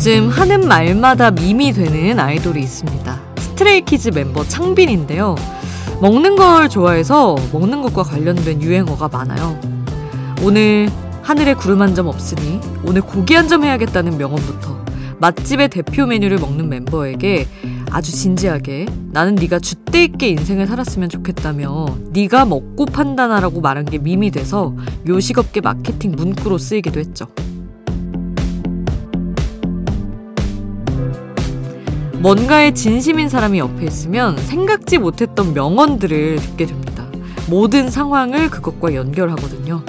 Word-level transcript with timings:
요즘 0.00 0.30
하는 0.30 0.66
말마다 0.66 1.30
밈이 1.30 1.74
되는 1.74 2.18
아이돌이 2.18 2.58
있습니다. 2.62 3.20
스트레이키즈 3.36 4.08
멤버 4.14 4.42
창빈인데요. 4.48 5.34
먹는 6.00 6.36
걸 6.36 6.70
좋아해서 6.70 7.36
먹는 7.52 7.82
것과 7.82 8.04
관련된 8.04 8.62
유행어가 8.62 9.08
많아요. 9.08 9.60
오늘 10.42 10.88
하늘에 11.20 11.52
구름 11.52 11.82
한 11.82 11.94
점 11.94 12.06
없으니 12.06 12.60
오늘 12.82 13.02
고기 13.02 13.34
한 13.34 13.46
점 13.46 13.62
해야겠다는 13.62 14.16
명언부터 14.16 14.82
맛집의 15.18 15.68
대표 15.68 16.06
메뉴를 16.06 16.38
먹는 16.38 16.70
멤버에게 16.70 17.46
아주 17.90 18.10
진지하게 18.10 18.86
나는 19.12 19.34
네가 19.34 19.58
줏대 19.58 19.96
있게 20.12 20.28
인생을 20.30 20.66
살았으면 20.66 21.10
좋겠다며 21.10 21.84
네가 22.14 22.46
먹고 22.46 22.86
판단하라고 22.86 23.60
말한 23.60 23.84
게 23.84 23.98
밈이 23.98 24.30
돼서 24.30 24.74
요식업계 25.06 25.60
마케팅 25.60 26.12
문구로 26.12 26.56
쓰이기도 26.56 27.00
했죠. 27.00 27.26
뭔가에 32.20 32.74
진심인 32.74 33.30
사람이 33.30 33.58
옆에 33.58 33.86
있으면 33.86 34.36
생각지 34.36 34.98
못했던 34.98 35.54
명언들을 35.54 36.36
듣게 36.36 36.66
됩니다. 36.66 37.06
모든 37.48 37.90
상황을 37.90 38.50
그것과 38.50 38.94
연결하거든요. 38.94 39.82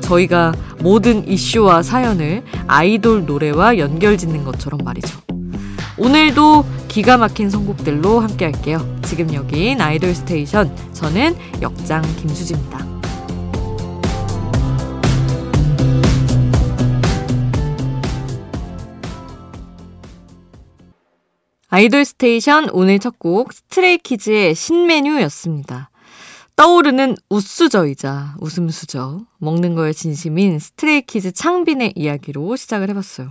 저희가 0.00 0.52
모든 0.80 1.26
이슈와 1.28 1.82
사연을 1.82 2.42
아이돌 2.66 3.24
노래와 3.24 3.78
연결 3.78 4.18
짓는 4.18 4.42
것처럼 4.42 4.80
말이죠. 4.84 5.16
오늘도 5.96 6.64
기가 6.88 7.18
막힌 7.18 7.50
선곡들로 7.50 8.18
함께 8.18 8.46
할게요. 8.46 8.84
지금 9.02 9.32
여긴 9.32 9.80
아이돌 9.80 10.12
스테이션. 10.12 10.74
저는 10.92 11.36
역장 11.62 12.02
김수지입니다. 12.16 12.95
아이돌 21.68 22.04
스테이션 22.04 22.68
오늘 22.72 22.98
첫 22.98 23.18
곡 23.18 23.52
스트레이키즈의 23.52 24.54
신메뉴였습니다. 24.54 25.90
떠오르는 26.54 27.16
웃수저이자 27.28 28.36
웃음수저, 28.40 29.20
먹는 29.38 29.74
거에 29.74 29.92
진심인 29.92 30.58
스트레이키즈 30.58 31.32
창빈의 31.32 31.92
이야기로 31.96 32.56
시작을 32.56 32.88
해봤어요. 32.90 33.30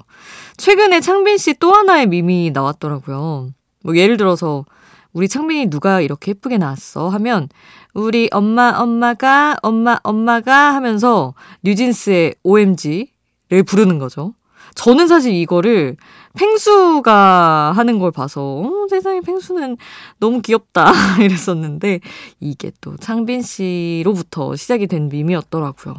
최근에 0.58 1.00
창빈 1.00 1.38
씨 1.38 1.54
또 1.56 1.74
하나의 1.74 2.08
밈이 2.08 2.52
나왔더라고요. 2.52 3.50
뭐 3.84 3.96
예를 3.96 4.18
들어서 4.18 4.66
우리 5.14 5.28
창빈이 5.30 5.70
누가 5.70 6.02
이렇게 6.02 6.32
예쁘게 6.32 6.58
나왔어 6.58 7.08
하면 7.10 7.48
우리 7.94 8.28
엄마 8.32 8.72
엄마가 8.78 9.56
엄마 9.64 9.98
엄마가 10.04 10.76
하면서 10.76 11.34
뉴진스의 11.64 12.36
OMG를 12.44 13.64
부르는 13.66 13.98
거죠. 13.98 14.34
저는 14.76 15.08
사실 15.08 15.34
이거를 15.34 15.96
펭수가 16.36 17.74
하는 17.76 18.00
걸 18.00 18.12
봐서 18.12 18.42
어, 18.44 18.88
세상에 18.90 19.22
펭수는 19.22 19.78
너무 20.20 20.42
귀엽다 20.42 20.92
이랬었는데 21.22 22.00
이게 22.40 22.72
또 22.82 22.96
창빈 22.98 23.42
씨로부터 23.42 24.56
시작이 24.56 24.88
된 24.88 25.10
밈이었더라고요. 25.10 25.96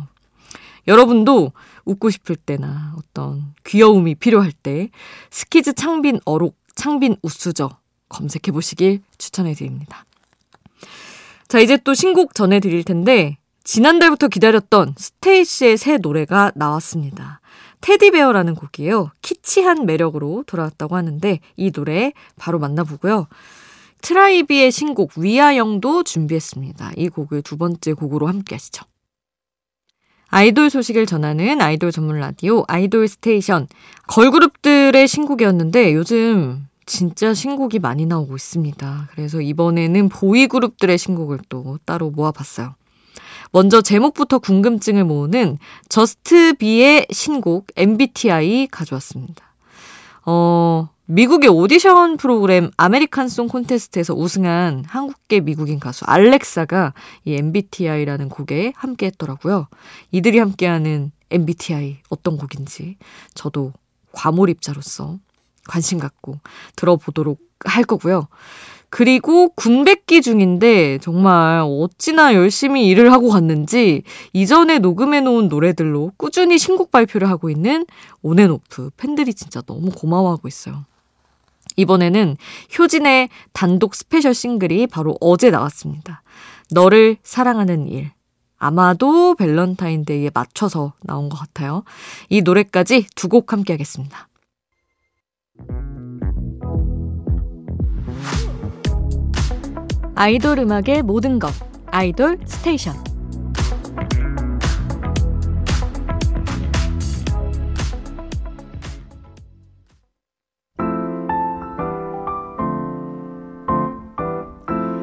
여러분도 0.88 1.52
웃고 1.84 2.10
싶을 2.10 2.36
때나 2.36 2.94
어떤 2.98 3.54
귀여움이 3.64 4.14
필요할 4.16 4.52
때 4.52 4.90
스키즈 5.30 5.74
창빈 5.74 6.20
어록 6.24 6.56
창빈 6.74 7.16
웃수저 7.22 7.70
검색해 8.08 8.52
보시길 8.52 9.02
추천해 9.18 9.54
드립니다. 9.54 10.04
자, 11.48 11.58
이제 11.58 11.76
또 11.76 11.94
신곡 11.94 12.34
전해 12.34 12.60
드릴 12.60 12.84
텐데 12.84 13.38
지난달부터 13.64 14.28
기다렸던 14.28 14.94
스테이씨의 14.96 15.76
새 15.76 15.98
노래가 15.98 16.52
나왔습니다. 16.54 17.40
Teddy 17.80 18.05
Bear라는 18.05 18.54
곡이에요. 18.54 19.10
키치한 19.22 19.86
매력으로 19.86 20.44
돌아왔다고 20.46 20.96
하는데 20.96 21.40
이 21.56 21.70
노래 21.70 22.12
바로 22.36 22.58
만나보고요. 22.58 23.26
트라이비의 24.02 24.70
신곡 24.70 25.18
We 25.18 25.32
Are 25.32 25.53
Young도 25.53 26.02
준비했습니다. 26.02 26.92
이 26.96 27.08
곡을 27.08 27.42
두 27.42 27.56
번째 27.56 27.92
곡으로 27.92 28.26
함께 28.26 28.54
하시죠. 28.54 28.84
아이돌 30.28 30.70
소식을 30.70 31.06
전하는 31.06 31.60
아이돌 31.60 31.92
전문 31.92 32.18
라디오 32.18 32.64
아이돌 32.68 33.08
스테이션. 33.08 33.68
걸그룹들의 34.08 35.06
신곡이었는데 35.06 35.94
요즘 35.94 36.66
진짜 36.84 37.34
신곡이 37.34 37.78
많이 37.78 38.06
나오고 38.06 38.36
있습니다. 38.36 39.08
그래서 39.12 39.40
이번에는 39.40 40.08
보이그룹들의 40.08 40.98
신곡을 40.98 41.40
또 41.48 41.78
따로 41.84 42.10
모아봤어요. 42.10 42.74
먼저 43.56 43.80
제목부터 43.80 44.38
궁금증을 44.38 45.04
모으는 45.04 45.56
저스트비의 45.88 47.06
신곡 47.10 47.68
MBTI 47.74 48.68
가져왔습니다. 48.70 49.46
어, 50.26 50.90
미국의 51.06 51.48
오디션 51.48 52.18
프로그램 52.18 52.70
American 52.76 53.30
Song 53.30 53.46
Contest에서 53.48 54.12
우승한 54.12 54.84
한국계 54.86 55.40
미국인 55.40 55.80
가수 55.80 56.04
알렉사가 56.04 56.92
이 57.24 57.34
MBTI라는 57.36 58.28
곡에 58.28 58.74
함께 58.76 59.06
했더라고요. 59.06 59.68
이들이 60.12 60.38
함께하는 60.38 61.10
MBTI 61.30 62.00
어떤 62.10 62.36
곡인지 62.36 62.98
저도 63.32 63.72
과몰입자로서 64.12 65.18
관심 65.66 65.98
갖고 65.98 66.40
들어보도록 66.76 67.40
할 67.64 67.84
거고요. 67.84 68.28
그리고 68.88 69.48
군백기 69.50 70.22
중인데 70.22 70.98
정말 70.98 71.62
어찌나 71.66 72.34
열심히 72.34 72.86
일을 72.88 73.12
하고 73.12 73.28
갔는지 73.28 74.02
이전에 74.32 74.78
녹음해 74.78 75.20
놓은 75.20 75.48
노래들로 75.48 76.12
꾸준히 76.16 76.58
신곡 76.58 76.90
발표를 76.90 77.28
하고 77.28 77.50
있는 77.50 77.84
온앤오프 78.22 78.90
팬들이 78.96 79.34
진짜 79.34 79.60
너무 79.62 79.90
고마워하고 79.90 80.48
있어요. 80.48 80.84
이번에는 81.76 82.36
효진의 82.78 83.28
단독 83.52 83.94
스페셜 83.94 84.32
싱글이 84.34 84.86
바로 84.86 85.16
어제 85.20 85.50
나왔습니다. 85.50 86.22
너를 86.70 87.16
사랑하는 87.22 87.88
일. 87.88 88.12
아마도 88.58 89.34
밸런타인데이에 89.34 90.30
맞춰서 90.32 90.94
나온 91.02 91.28
것 91.28 91.36
같아요. 91.36 91.84
이 92.30 92.40
노래까지 92.40 93.06
두 93.14 93.28
곡 93.28 93.52
함께 93.52 93.74
하겠습니다. 93.74 94.28
아이돌 100.18 100.58
음악의 100.60 101.02
모든 101.02 101.38
것 101.38 101.52
아이돌 101.90 102.38
스테이션 102.46 102.94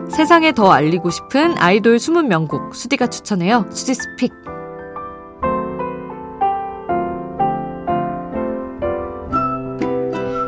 세상에 0.10 0.52
더 0.52 0.72
알리고 0.72 1.10
싶은 1.12 1.58
아이돌 1.60 2.00
숨은 2.00 2.28
명곡 2.28 2.76
수디가 2.76 3.08
추천해요. 3.08 3.66
수디's 3.72 3.94
Pick. 3.96 4.32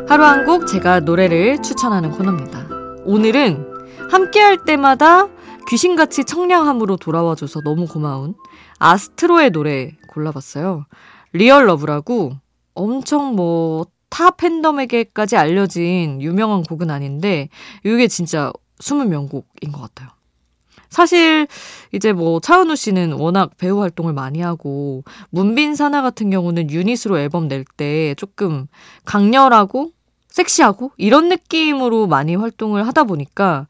하루 0.07 0.23
한 0.23 0.45
곡 0.45 0.67
제가 0.67 0.99
노래를 1.01 1.61
추천하는 1.61 2.11
코너입니다. 2.11 2.67
오늘은 3.05 3.74
함께할 4.11 4.63
때마다 4.66 5.27
귀신같이 5.67 6.23
청량함으로 6.25 6.97
돌아와줘서 6.97 7.61
너무 7.61 7.88
고마운 7.88 8.35
아스트로의 8.79 9.51
노래 9.51 9.91
골라봤어요. 10.09 10.85
Real 11.33 11.67
Love라고 11.67 12.33
엄청 12.73 13.35
뭐 13.35 13.85
타 14.16 14.31
팬덤에게까지 14.31 15.35
알려진 15.35 16.22
유명한 16.22 16.63
곡은 16.63 16.90
아닌데 16.90 17.49
이게 17.84 18.07
진짜 18.07 18.53
숨은 18.79 19.09
명곡인 19.09 19.73
것 19.73 19.81
같아요. 19.81 20.07
사실 20.87 21.47
이제 21.91 22.13
뭐 22.13 22.40
차은우 22.40 22.78
씨는 22.78 23.11
워낙 23.11 23.57
배우 23.57 23.81
활동을 23.81 24.13
많이 24.13 24.40
하고 24.40 25.03
문빈 25.31 25.75
사나 25.75 26.02
같은 26.02 26.29
경우는 26.29 26.69
유닛으로 26.69 27.19
앨범 27.19 27.49
낼 27.49 27.66
때 27.75 28.16
조금 28.16 28.67
강렬하고 29.03 29.91
섹시하고 30.35 30.91
이런 30.97 31.29
느낌으로 31.29 32.08
많이 32.08 32.35
활동을 32.35 32.85
하다 32.87 33.05
보니까 33.05 33.67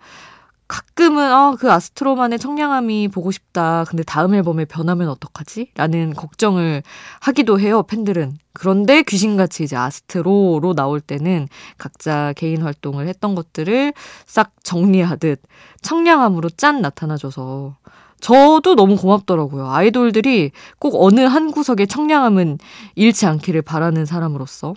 가끔은 0.68 1.32
어, 1.32 1.56
그 1.60 1.72
아스트로만의 1.72 2.40
청량함이 2.40 3.10
보고 3.10 3.30
싶다. 3.30 3.86
근데 3.88 4.02
다음 4.02 4.34
앨범에 4.34 4.66
변하면 4.66 5.10
어떡하지? 5.10 5.70
라는 5.76 6.16
걱정을 6.16 6.82
하기도 7.20 7.60
해요, 7.60 7.84
팬들은. 7.84 8.40
그런데 8.54 9.04
귀신같이 9.04 9.64
이제 9.64 9.76
아스트로로 9.76 10.74
나올 10.74 11.02
때는 11.02 11.48
각자 11.78 12.34
개인 12.36 12.64
활동을 12.64 13.08
했던 13.08 13.36
것들을 13.36 13.94
싹 14.26 14.54
정리하듯 14.64 15.40
청량함으로 15.84 16.50
짠 16.50 16.82
나타나줘서 16.82 17.76
저도 18.20 18.74
너무 18.74 18.96
고맙더라고요. 18.96 19.70
아이돌들이 19.70 20.50
꼭 20.80 20.96
어느 21.04 21.20
한 21.20 21.52
구석에 21.52 21.86
청량함은 21.86 22.58
잃지 22.96 23.28
않기를 23.28 23.62
바라는 23.62 24.08
사람으로서. 24.08 24.74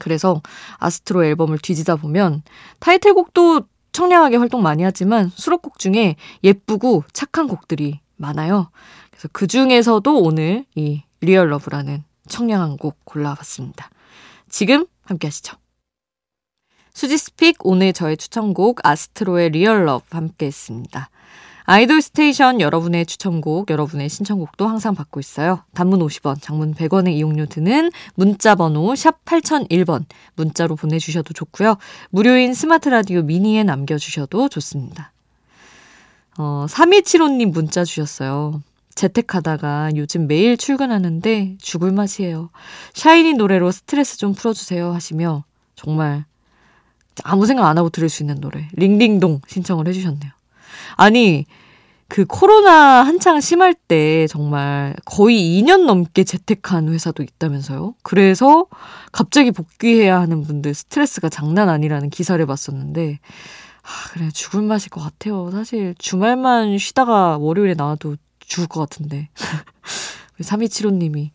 그래서 0.00 0.42
아스트로 0.78 1.24
앨범을 1.24 1.58
뒤지다 1.58 1.94
보면 1.96 2.42
타이틀곡도 2.80 3.62
청량하게 3.92 4.36
활동 4.36 4.62
많이 4.62 4.82
하지만 4.82 5.30
수록곡 5.34 5.78
중에 5.78 6.16
예쁘고 6.42 7.04
착한 7.12 7.46
곡들이 7.46 8.00
많아요. 8.16 8.70
그래서 9.10 9.28
그 9.32 9.46
중에서도 9.46 10.20
오늘 10.20 10.64
이 10.74 11.02
Real 11.20 11.50
Love라는 11.50 12.02
청량한 12.28 12.76
곡 12.76 13.04
골라봤습니다. 13.04 13.90
지금 14.48 14.86
함께 15.04 15.28
하시죠. 15.28 15.56
수디's 16.92 17.30
Pick 17.30 17.56
오늘 17.60 17.92
저의 17.92 18.16
추천곡 18.16 18.80
아스트로의 18.84 19.50
Real 19.50 19.86
Love 19.86 20.04
함께 20.10 20.46
했습니다. 20.46 21.10
아이돌 21.70 22.02
스테이션 22.02 22.60
여러분의 22.60 23.06
추천곡, 23.06 23.70
여러분의 23.70 24.08
신청곡도 24.08 24.66
항상 24.66 24.96
받고 24.96 25.20
있어요. 25.20 25.62
단문 25.72 26.00
50원, 26.00 26.42
장문 26.42 26.74
100원의 26.74 27.12
이용료 27.12 27.46
드는 27.46 27.92
문자 28.16 28.56
번호 28.56 28.96
샵 28.96 29.24
8001번 29.24 30.04
문자로 30.34 30.74
보내주셔도 30.74 31.32
좋고요. 31.32 31.76
무료인 32.10 32.54
스마트 32.54 32.88
라디오 32.88 33.22
미니에 33.22 33.62
남겨주셔도 33.62 34.48
좋습니다. 34.48 35.12
어, 36.38 36.66
3275님 36.68 37.52
문자 37.52 37.84
주셨어요. 37.84 38.64
재택하다가 38.96 39.90
요즘 39.94 40.26
매일 40.26 40.56
출근하는데 40.56 41.56
죽을 41.60 41.92
맛이에요. 41.92 42.50
샤이니 42.94 43.34
노래로 43.34 43.70
스트레스 43.70 44.18
좀 44.18 44.34
풀어주세요 44.34 44.92
하시며 44.92 45.44
정말 45.76 46.24
아무 47.22 47.46
생각 47.46 47.68
안 47.68 47.78
하고 47.78 47.90
들을 47.90 48.08
수 48.08 48.24
있는 48.24 48.40
노래 48.40 48.68
링딩동 48.72 49.42
신청을 49.46 49.86
해주셨네요. 49.86 50.32
아니 50.96 51.46
그 52.10 52.24
코로나 52.26 53.04
한창 53.04 53.40
심할 53.40 53.72
때 53.72 54.26
정말 54.26 54.96
거의 55.04 55.62
2년 55.62 55.84
넘게 55.86 56.24
재택한 56.24 56.88
회사도 56.88 57.22
있다면서요. 57.22 57.94
그래서 58.02 58.66
갑자기 59.12 59.52
복귀해야 59.52 60.20
하는 60.20 60.42
분들 60.42 60.74
스트레스가 60.74 61.28
장난 61.28 61.68
아니라는 61.68 62.10
기사를 62.10 62.44
봤었는데 62.44 63.20
아, 63.82 64.10
그래 64.10 64.28
죽을 64.32 64.62
맛일 64.62 64.90
것 64.90 65.00
같아요. 65.00 65.52
사실 65.52 65.94
주말만 65.98 66.78
쉬다가 66.78 67.38
월요일에 67.38 67.74
나와도 67.74 68.16
죽을 68.40 68.66
것 68.66 68.80
같은데. 68.80 69.28
3275님이 70.42 71.30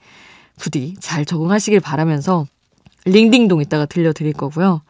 부디 0.57 0.95
잘 1.00 1.24
적응하시길 1.24 1.80
바라면서 1.80 2.48
링딩동 3.06 3.62
이따가 3.62 3.86
들려드릴 3.86 4.33
거고요. 4.33 4.81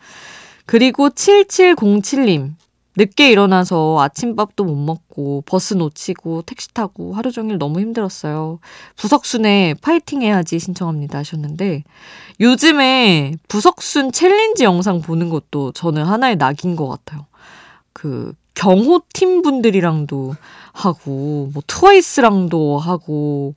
그리고 0.65 1.09
7707님 1.09 2.53
늦게 2.97 3.31
일어나서 3.31 3.99
아침밥도 4.01 4.63
못 4.63 4.75
먹고 4.75 5.43
버스 5.45 5.73
놓치고 5.73 6.43
택시 6.43 6.73
타고 6.73 7.13
하루 7.13 7.31
종일 7.31 7.57
너무 7.57 7.79
힘들었어요. 7.79 8.59
부석순의 8.95 9.75
파이팅 9.75 10.21
해야지 10.21 10.59
신청합니다 10.59 11.19
하셨는데 11.19 11.83
요즘에 12.39 13.33
부석순 13.47 14.11
챌린지 14.11 14.63
영상 14.63 15.01
보는 15.01 15.29
것도 15.29 15.73
저는 15.73 16.03
하나의 16.05 16.37
낙인 16.37 16.75
것 16.75 16.87
같아요. 16.87 17.25
그 17.93 18.33
경호팀 18.55 19.41
분들이랑도 19.41 20.35
하고 20.71 21.49
뭐 21.53 21.61
트와이스랑도 21.67 22.79
하고 22.79 23.55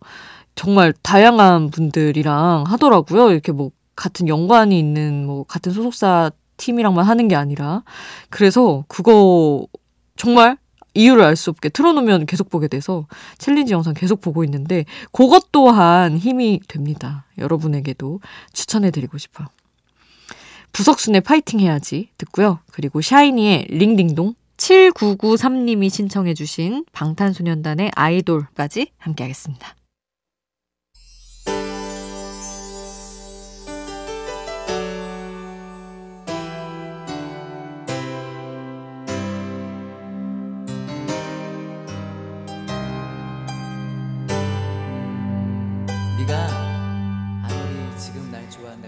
정말 0.55 0.93
다양한 1.03 1.71
분들이랑 1.71 2.65
하더라고요. 2.67 3.31
이렇게 3.31 3.53
뭐 3.53 3.71
같은 3.95 4.29
연관이 4.29 4.79
있는 4.79 5.25
뭐 5.27 5.45
같은 5.45 5.73
소속사 5.73 6.31
팀이랑만 6.59 7.07
하는 7.07 7.29
게 7.29 7.35
아니라 7.37 7.83
그래서 8.29 8.85
그거 8.89 9.67
정말 10.17 10.59
이유를 10.95 11.23
알 11.25 11.37
수 11.37 11.51
없게 11.51 11.69
틀어놓으면 11.69 12.27
계속 12.27 12.51
보게 12.51 12.67
돼서 12.69 13.07
챌린지 13.39 13.73
영상 13.73 13.95
계속 13.95 14.21
보고 14.21 14.43
있는데 14.45 14.85
그것 15.13 15.53
또한 15.53 16.19
힘이 16.19 16.61
됩니다. 16.69 17.25
여러분에게도 17.39 18.21
추천해드리고 18.53 19.17
싶어요. 19.17 19.47
부석순의 20.73 21.23
파이팅 21.23 21.61
해야지 21.61 22.11
듣고요. 22.19 22.59
그리고 22.73 23.01
샤이니의 23.01 23.67
링딩동 23.71 24.35
7993님이 24.57 25.89
신청해주신 25.89 26.85
방탄소년단의 26.93 27.93
아이돌까지 27.95 28.91
함께 28.99 29.25
하겠습니다. 29.25 29.78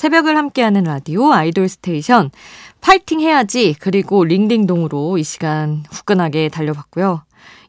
새벽을 0.00 0.34
함께하는 0.38 0.84
라디오 0.84 1.30
아이돌 1.30 1.68
스테이션 1.68 2.30
파이팅 2.80 3.20
해야지 3.20 3.74
그리고 3.78 4.24
링딩동으로 4.24 5.18
이 5.18 5.22
시간 5.22 5.84
후끈하게 5.92 6.48
달려봤고요. 6.48 7.22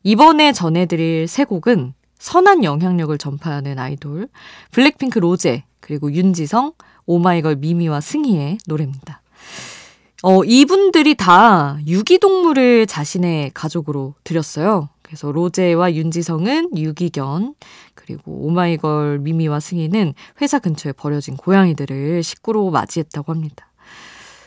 이번에 0.04 0.54
전해드릴 0.54 1.28
세 1.28 1.44
곡은 1.44 1.94
선한 2.20 2.64
영향력을 2.64 3.18
전파하는 3.18 3.78
아이돌 3.78 4.30
블랙핑크 4.72 5.20
로제 5.20 5.66
그리고 5.82 6.10
윤지성 6.14 6.72
오마이걸 7.06 7.58
미미와 7.58 8.00
승희의 8.00 8.60
노래입니다. 8.66 9.22
어, 10.24 10.46
이분들이 10.46 11.16
다 11.16 11.80
유기동물을 11.86 12.88
자신의 12.88 13.52
가족으로 13.54 14.14
들였어요. 14.24 14.88
그래서 15.12 15.30
로제와 15.30 15.94
윤지성은 15.94 16.78
유기견, 16.78 17.56
그리고 17.96 18.32
오마이걸 18.46 19.20
미미와 19.20 19.60
승희는 19.60 20.14
회사 20.42 20.58
근처에 20.58 20.94
버려진 20.94 21.36
고양이들을 21.36 22.24
식구로 22.24 22.72
맞이했다고 22.72 23.34
합니다. 23.34 23.68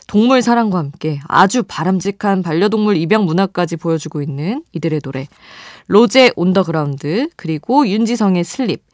동물 0.06 0.40
사랑과 0.40 0.78
함께 0.78 1.20
아주 1.28 1.64
바람직한 1.68 2.42
반려동물 2.42 2.96
입양 2.96 3.26
문화까지 3.26 3.76
보여주고 3.76 4.22
있는 4.22 4.64
이들의 4.72 5.00
노래. 5.00 5.28
로제 5.86 6.32
온더그라운드, 6.34 7.28
그리고 7.36 7.86
윤지성의 7.86 8.42
슬립. 8.44 8.84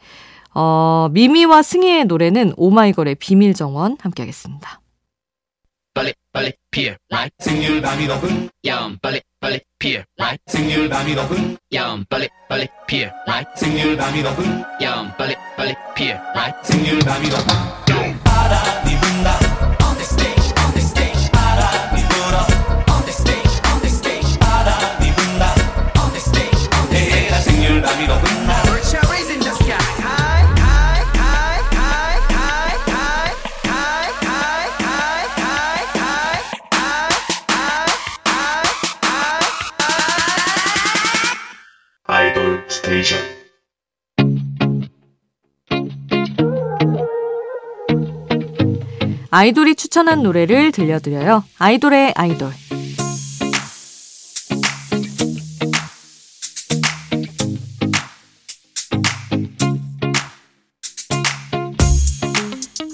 어, 0.53 1.09
미미와 1.13 1.63
승희의 1.63 2.07
노래는 2.07 2.55
오마이걸의 2.57 3.15
비밀 3.15 3.55
정원 3.55 3.97
함께 4.01 4.23
하겠습니다. 4.23 4.81
빨리 6.33 6.53
피어 6.71 6.95
라이 7.09 7.29
생률 7.39 7.81
밤이 7.83 8.07
높은 8.07 8.49
야음 8.65 8.99
빨리 9.03 9.21
빨리 9.41 9.61
피어 9.79 10.03
라이 10.17 10.37
생률 10.47 10.89
밤이 10.89 11.15
높은 11.15 11.57
야음 11.75 12.05
빨리 12.09 12.29
빨리 12.49 12.69
피어 12.87 13.11
라이 13.27 13.45
생률 13.57 13.97
밤이 13.97 14.23
높은 14.23 14.65
야음 14.81 15.11
빨리 15.17 15.35
빨리 15.57 15.75
피어 15.97 16.17
라이 16.35 16.53
생률 16.63 16.99
밤이 17.01 17.29
높은 17.29 18.23
바람이 18.23 19.00
스테이션 43.03 43.19
아이돌이 49.31 49.77
추천한 49.77 50.23
노래를 50.23 50.73
들려드려요. 50.73 51.45
아이돌의 51.59 52.15
아이돌. 52.17 52.51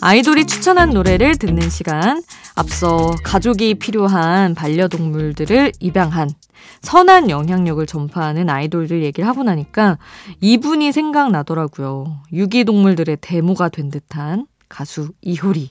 아이돌이 0.07 0.47
추천한 0.47 0.91
노래를 0.91 1.35
듣는 1.35 1.69
시간. 1.69 2.23
앞서 2.55 3.17
가족이 3.25 3.75
필요한 3.75 4.55
반려동물들을 4.55 5.73
입양한 5.81 6.31
선한 6.81 7.29
영향력을 7.29 7.85
전파하는 7.85 8.49
아이돌들 8.49 9.03
얘기를 9.03 9.29
하고 9.29 9.43
나니까 9.43 9.99
이분이 10.41 10.93
생각나더라고요. 10.93 12.23
유기동물들의 12.33 13.19
데모가 13.21 13.69
된 13.69 13.91
듯한 13.91 14.47
가수 14.69 15.11
이효리. 15.23 15.71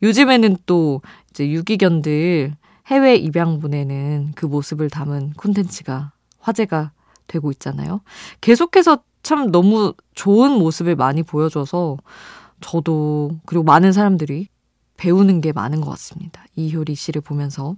요즘에는 0.00 0.58
또 0.66 1.02
이제 1.30 1.50
유기견들 1.50 2.54
해외 2.86 3.16
입양 3.16 3.58
보내는 3.58 4.30
그 4.36 4.46
모습을 4.46 4.90
담은 4.90 5.32
콘텐츠가 5.32 6.12
화제가 6.38 6.92
되고 7.26 7.50
있잖아요. 7.50 8.00
계속해서 8.40 9.00
참 9.24 9.50
너무 9.50 9.92
좋은 10.14 10.52
모습을 10.52 10.94
많이 10.94 11.24
보여줘서 11.24 11.96
저도 12.60 13.38
그리고 13.46 13.64
많은 13.64 13.92
사람들이 13.92 14.48
배우는 14.96 15.40
게 15.40 15.52
많은 15.52 15.80
것 15.80 15.90
같습니다. 15.90 16.44
이효리 16.56 16.94
씨를 16.94 17.20
보면서. 17.20 17.76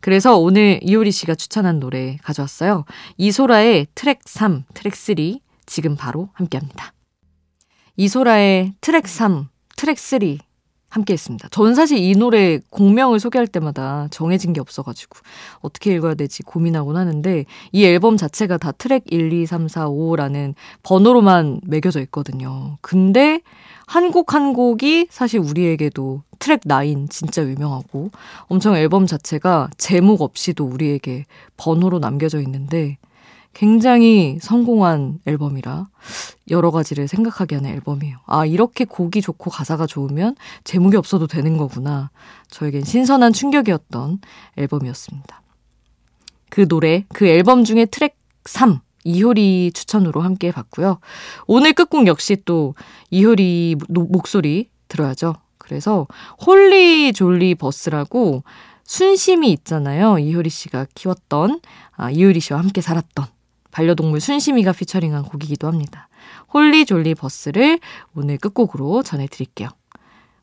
그래서 0.00 0.38
오늘 0.38 0.78
이효리 0.82 1.10
씨가 1.10 1.34
추천한 1.34 1.80
노래 1.80 2.16
가져왔어요. 2.22 2.84
이소라의 3.16 3.88
트랙 3.94 4.20
3, 4.24 4.64
트랙 4.72 4.94
3 4.94 5.16
지금 5.66 5.96
바로 5.96 6.28
함께 6.32 6.58
합니다. 6.58 6.92
이소라의 7.96 8.74
트랙 8.80 9.08
3, 9.08 9.48
트랙 9.76 9.98
3 9.98 10.38
함께 10.94 11.12
했습니다. 11.14 11.48
저는 11.48 11.74
사실 11.74 11.98
이 11.98 12.12
노래 12.14 12.60
곡명을 12.70 13.18
소개할 13.18 13.48
때마다 13.48 14.06
정해진 14.12 14.52
게 14.52 14.60
없어가지고 14.60 15.18
어떻게 15.60 15.92
읽어야 15.92 16.14
될지 16.14 16.44
고민하곤 16.44 16.96
하는데 16.96 17.44
이 17.72 17.84
앨범 17.84 18.16
자체가 18.16 18.58
다 18.58 18.70
트랙 18.70 19.02
1, 19.08 19.32
2, 19.32 19.44
3, 19.44 19.66
4, 19.66 19.88
5라는 19.88 20.54
번호로만 20.84 21.60
매겨져 21.64 22.00
있거든요. 22.02 22.78
근데 22.80 23.40
한 23.86 24.12
곡 24.12 24.34
한 24.34 24.52
곡이 24.52 25.08
사실 25.10 25.40
우리에게도 25.40 26.22
트랙 26.38 26.60
9 26.68 27.06
진짜 27.10 27.42
유명하고 27.42 28.10
엄청 28.46 28.76
앨범 28.76 29.06
자체가 29.06 29.70
제목 29.76 30.22
없이도 30.22 30.64
우리에게 30.64 31.24
번호로 31.56 31.98
남겨져 31.98 32.40
있는데 32.40 32.98
굉장히 33.54 34.38
성공한 34.42 35.20
앨범이라 35.26 35.88
여러 36.50 36.70
가지를 36.70 37.08
생각하게 37.08 37.56
하는 37.56 37.70
앨범이에요. 37.70 38.18
아, 38.26 38.44
이렇게 38.44 38.84
곡이 38.84 39.22
좋고 39.22 39.50
가사가 39.50 39.86
좋으면 39.86 40.36
제목이 40.64 40.96
없어도 40.96 41.26
되는 41.26 41.56
거구나. 41.56 42.10
저에겐 42.50 42.84
신선한 42.84 43.32
충격이었던 43.32 44.18
앨범이었습니다. 44.56 45.42
그 46.50 46.68
노래, 46.68 47.04
그 47.12 47.26
앨범 47.26 47.64
중에 47.64 47.86
트랙 47.86 48.16
3, 48.44 48.80
이효리 49.04 49.72
추천으로 49.72 50.20
함께 50.20 50.50
봤고요. 50.50 50.98
오늘 51.46 51.72
끝곡 51.72 52.06
역시 52.06 52.36
또 52.44 52.74
이효리 53.10 53.76
목소리 53.88 54.68
들어야죠. 54.88 55.36
그래서 55.58 56.06
Holly 56.46 57.12
Jolly 57.12 57.54
Bus라고 57.54 58.44
순심이 58.84 59.50
있잖아요. 59.52 60.18
이효리 60.18 60.50
씨가 60.50 60.86
키웠던, 60.94 61.60
아, 61.96 62.10
이효리 62.10 62.40
씨와 62.40 62.60
함께 62.60 62.80
살았던 62.80 63.33
반려동물 63.74 64.20
순심이가 64.20 64.72
피처링한 64.72 65.24
곡이기도 65.24 65.66
합니다. 65.66 66.08
Holly 66.54 66.85
Jolly 66.85 67.16
Bus를 67.16 67.80
오늘 68.14 68.38
끝곡으로 68.38 69.02
전해드릴게요. 69.02 69.68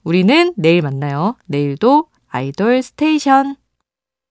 우리는 0.04 0.54
내일 0.58 0.82
만나요. 0.82 1.38
내일도 1.46 2.08
아이돌 2.28 2.82
스테이션. 2.82 3.56